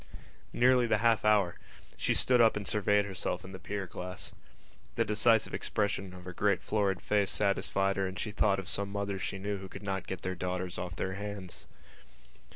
Nearly 0.51 0.87
the 0.87 0.97
half 0.97 1.23
hour! 1.23 1.59
She 1.95 2.15
stood 2.15 2.41
up 2.41 2.55
and 2.57 2.67
surveyed 2.67 3.05
herself 3.05 3.45
in 3.45 3.51
the 3.51 3.59
pier 3.59 3.85
glass. 3.85 4.33
The 4.95 5.05
decisive 5.05 5.53
expression 5.53 6.11
of 6.15 6.25
her 6.25 6.33
great 6.33 6.63
florid 6.63 6.99
face 6.99 7.29
satisfied 7.29 7.97
her 7.97 8.07
and 8.07 8.17
she 8.17 8.31
thought 8.31 8.57
of 8.57 8.67
some 8.67 8.91
mothers 8.91 9.21
she 9.21 9.37
knew 9.37 9.57
who 9.57 9.69
could 9.69 9.83
not 9.83 10.07
get 10.07 10.23
their 10.23 10.33
daughters 10.33 10.79
off 10.79 10.95
their 10.95 11.13
hands. 11.13 11.67